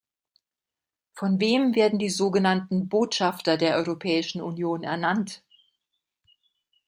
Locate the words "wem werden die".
1.39-2.09